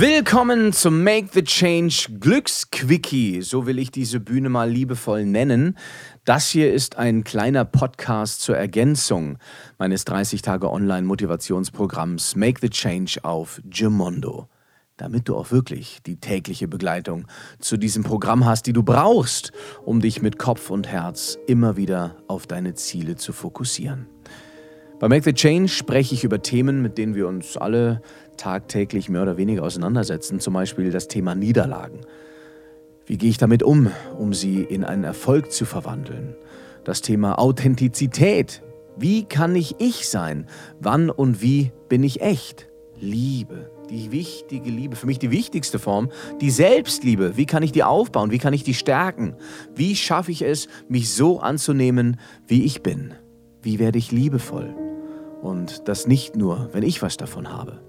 Willkommen 0.00 0.72
zum 0.72 1.02
Make 1.02 1.30
the 1.32 1.42
Change 1.42 2.06
Glücksquickie, 2.20 3.42
so 3.42 3.66
will 3.66 3.80
ich 3.80 3.90
diese 3.90 4.20
Bühne 4.20 4.48
mal 4.48 4.70
liebevoll 4.70 5.26
nennen. 5.26 5.76
Das 6.24 6.48
hier 6.48 6.72
ist 6.72 6.98
ein 6.98 7.24
kleiner 7.24 7.64
Podcast 7.64 8.42
zur 8.42 8.56
Ergänzung 8.56 9.38
meines 9.76 10.04
30 10.04 10.40
Tage 10.40 10.70
Online 10.70 11.04
Motivationsprogramms 11.04 12.36
Make 12.36 12.60
the 12.60 12.70
Change 12.70 13.18
auf 13.24 13.60
Gemondo. 13.64 14.48
Damit 14.98 15.28
du 15.28 15.34
auch 15.34 15.50
wirklich 15.50 15.98
die 16.06 16.20
tägliche 16.20 16.68
Begleitung 16.68 17.26
zu 17.58 17.76
diesem 17.76 18.04
Programm 18.04 18.44
hast, 18.44 18.66
die 18.68 18.72
du 18.72 18.84
brauchst, 18.84 19.50
um 19.84 20.00
dich 20.00 20.22
mit 20.22 20.38
Kopf 20.38 20.70
und 20.70 20.86
Herz 20.86 21.36
immer 21.48 21.76
wieder 21.76 22.18
auf 22.28 22.46
deine 22.46 22.74
Ziele 22.74 23.16
zu 23.16 23.32
fokussieren. 23.32 24.06
Bei 25.00 25.08
Make 25.08 25.22
the 25.22 25.32
Change 25.32 25.68
spreche 25.68 26.12
ich 26.14 26.24
über 26.24 26.42
Themen, 26.42 26.82
mit 26.82 26.98
denen 26.98 27.14
wir 27.14 27.28
uns 27.28 27.56
alle 27.56 28.02
tagtäglich 28.36 29.08
mehr 29.08 29.22
oder 29.22 29.36
weniger 29.36 29.62
auseinandersetzen, 29.62 30.40
zum 30.40 30.54
Beispiel 30.54 30.90
das 30.90 31.06
Thema 31.06 31.36
Niederlagen. 31.36 32.00
Wie 33.06 33.16
gehe 33.16 33.30
ich 33.30 33.38
damit 33.38 33.62
um, 33.62 33.92
um 34.18 34.34
sie 34.34 34.64
in 34.64 34.82
einen 34.82 35.04
Erfolg 35.04 35.52
zu 35.52 35.66
verwandeln? 35.66 36.34
Das 36.82 37.00
Thema 37.00 37.38
Authentizität. 37.38 38.62
Wie 38.96 39.22
kann 39.22 39.54
ich 39.54 39.76
ich 39.78 40.08
sein? 40.08 40.48
Wann 40.80 41.10
und 41.10 41.40
wie 41.40 41.70
bin 41.88 42.02
ich 42.02 42.20
echt? 42.20 42.68
Liebe, 43.00 43.70
die 43.90 44.10
wichtige 44.10 44.68
Liebe, 44.68 44.96
für 44.96 45.06
mich 45.06 45.20
die 45.20 45.30
wichtigste 45.30 45.78
Form, 45.78 46.10
die 46.40 46.50
Selbstliebe. 46.50 47.36
Wie 47.36 47.46
kann 47.46 47.62
ich 47.62 47.70
die 47.70 47.84
aufbauen? 47.84 48.32
Wie 48.32 48.38
kann 48.38 48.52
ich 48.52 48.64
die 48.64 48.74
stärken? 48.74 49.36
Wie 49.76 49.94
schaffe 49.94 50.32
ich 50.32 50.42
es, 50.42 50.66
mich 50.88 51.14
so 51.14 51.38
anzunehmen, 51.38 52.18
wie 52.48 52.64
ich 52.64 52.82
bin? 52.82 53.14
Wie 53.62 53.78
werde 53.78 53.98
ich 53.98 54.10
liebevoll? 54.10 54.87
Und 55.42 55.88
das 55.88 56.06
nicht 56.06 56.36
nur, 56.36 56.68
wenn 56.72 56.82
ich 56.82 57.02
was 57.02 57.16
davon 57.16 57.50
habe. 57.50 57.80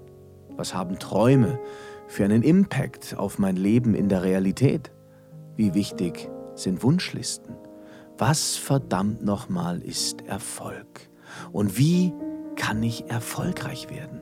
Was 0.56 0.74
haben 0.74 0.98
Träume 0.98 1.58
für 2.06 2.24
einen 2.24 2.42
Impact 2.42 3.16
auf 3.16 3.38
mein 3.38 3.56
Leben 3.56 3.94
in 3.94 4.08
der 4.08 4.22
Realität? 4.22 4.92
Wie 5.56 5.74
wichtig 5.74 6.30
sind 6.54 6.82
Wunschlisten? 6.82 7.56
Was 8.18 8.56
verdammt 8.56 9.24
nochmal 9.24 9.80
ist 9.80 10.26
Erfolg? 10.26 11.08
Und 11.52 11.78
wie 11.78 12.12
kann 12.56 12.82
ich 12.82 13.08
erfolgreich 13.08 13.88
werden? 13.88 14.20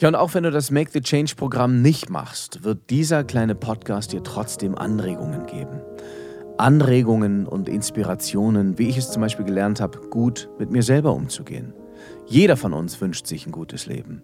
Ja, 0.00 0.08
und 0.08 0.14
auch 0.14 0.34
wenn 0.34 0.42
du 0.42 0.50
das 0.50 0.70
Make 0.70 0.90
the 0.90 1.00
Change 1.00 1.34
Programm 1.36 1.82
nicht 1.82 2.10
machst, 2.10 2.64
wird 2.64 2.90
dieser 2.90 3.24
kleine 3.24 3.54
Podcast 3.54 4.12
dir 4.12 4.22
trotzdem 4.22 4.76
Anregungen 4.76 5.46
geben. 5.46 5.80
Anregungen 6.62 7.48
und 7.48 7.68
Inspirationen, 7.68 8.78
wie 8.78 8.88
ich 8.88 8.96
es 8.96 9.10
zum 9.10 9.20
Beispiel 9.20 9.44
gelernt 9.44 9.80
habe, 9.80 9.98
gut 9.98 10.48
mit 10.60 10.70
mir 10.70 10.84
selber 10.84 11.12
umzugehen. 11.12 11.74
Jeder 12.28 12.56
von 12.56 12.72
uns 12.72 13.00
wünscht 13.00 13.26
sich 13.26 13.46
ein 13.46 13.52
gutes 13.52 13.86
Leben. 13.86 14.22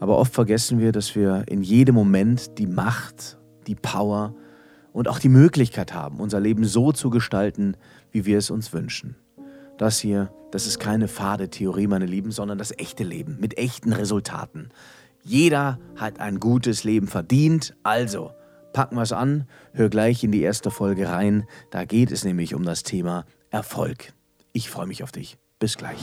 Aber 0.00 0.16
oft 0.16 0.32
vergessen 0.32 0.78
wir, 0.78 0.92
dass 0.92 1.14
wir 1.14 1.44
in 1.46 1.62
jedem 1.62 1.94
Moment 1.94 2.58
die 2.58 2.66
Macht, 2.66 3.36
die 3.66 3.74
Power 3.74 4.34
und 4.94 5.08
auch 5.08 5.18
die 5.18 5.28
Möglichkeit 5.28 5.92
haben, 5.92 6.20
unser 6.20 6.40
Leben 6.40 6.64
so 6.64 6.90
zu 6.90 7.10
gestalten, 7.10 7.76
wie 8.12 8.24
wir 8.24 8.38
es 8.38 8.50
uns 8.50 8.72
wünschen. 8.72 9.16
Das 9.76 9.98
hier, 9.98 10.32
das 10.50 10.66
ist 10.66 10.78
keine 10.78 11.06
fade 11.06 11.50
Theorie, 11.50 11.86
meine 11.86 12.06
Lieben, 12.06 12.30
sondern 12.30 12.56
das 12.56 12.72
echte 12.78 13.04
Leben 13.04 13.36
mit 13.40 13.58
echten 13.58 13.92
Resultaten. 13.92 14.70
Jeder 15.22 15.78
hat 15.96 16.18
ein 16.18 16.40
gutes 16.40 16.84
Leben 16.84 17.08
verdient, 17.08 17.76
also 17.82 18.30
packen 18.72 18.96
wir 18.96 19.02
es 19.02 19.12
an, 19.12 19.46
hör 19.72 19.88
gleich 19.88 20.24
in 20.24 20.32
die 20.32 20.42
erste 20.42 20.70
Folge 20.70 21.08
rein. 21.08 21.46
Da 21.70 21.84
geht 21.84 22.10
es 22.10 22.24
nämlich 22.24 22.54
um 22.54 22.64
das 22.64 22.82
Thema 22.82 23.24
Erfolg. 23.50 24.12
Ich 24.52 24.70
freue 24.70 24.86
mich 24.86 25.02
auf 25.02 25.12
dich. 25.12 25.38
Bis 25.58 25.76
gleich. 25.76 25.98